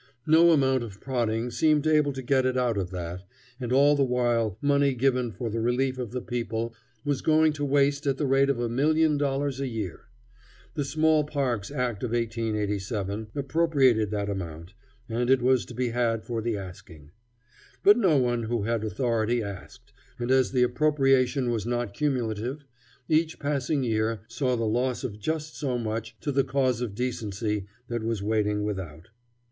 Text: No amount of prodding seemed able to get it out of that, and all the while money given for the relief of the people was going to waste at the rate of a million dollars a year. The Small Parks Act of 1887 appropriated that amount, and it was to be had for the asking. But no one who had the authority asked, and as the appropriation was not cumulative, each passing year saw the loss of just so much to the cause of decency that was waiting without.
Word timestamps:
No 0.25 0.49
amount 0.49 0.81
of 0.81 0.99
prodding 0.99 1.51
seemed 1.51 1.85
able 1.85 2.11
to 2.13 2.23
get 2.23 2.43
it 2.43 2.57
out 2.57 2.75
of 2.75 2.89
that, 2.89 3.21
and 3.59 3.71
all 3.71 3.95
the 3.95 4.03
while 4.03 4.57
money 4.59 4.95
given 4.95 5.31
for 5.31 5.51
the 5.51 5.59
relief 5.59 5.99
of 5.99 6.09
the 6.09 6.23
people 6.23 6.73
was 7.05 7.21
going 7.21 7.53
to 7.53 7.63
waste 7.63 8.07
at 8.07 8.17
the 8.17 8.25
rate 8.25 8.49
of 8.49 8.59
a 8.59 8.67
million 8.67 9.15
dollars 9.15 9.59
a 9.59 9.67
year. 9.67 10.07
The 10.73 10.83
Small 10.85 11.23
Parks 11.23 11.69
Act 11.69 12.01
of 12.01 12.13
1887 12.13 13.27
appropriated 13.35 14.09
that 14.09 14.27
amount, 14.27 14.73
and 15.07 15.29
it 15.29 15.39
was 15.39 15.65
to 15.65 15.75
be 15.75 15.89
had 15.89 16.23
for 16.23 16.41
the 16.41 16.57
asking. 16.57 17.11
But 17.83 17.95
no 17.95 18.17
one 18.17 18.41
who 18.41 18.63
had 18.63 18.81
the 18.81 18.87
authority 18.87 19.43
asked, 19.43 19.93
and 20.17 20.31
as 20.31 20.51
the 20.51 20.63
appropriation 20.63 21.51
was 21.51 21.67
not 21.67 21.93
cumulative, 21.93 22.65
each 23.07 23.37
passing 23.37 23.83
year 23.83 24.21
saw 24.27 24.55
the 24.55 24.65
loss 24.65 25.03
of 25.03 25.19
just 25.19 25.55
so 25.55 25.77
much 25.77 26.17
to 26.21 26.31
the 26.31 26.43
cause 26.43 26.81
of 26.81 26.95
decency 26.95 27.67
that 27.87 28.01
was 28.01 28.23
waiting 28.23 28.63
without. 28.63 29.09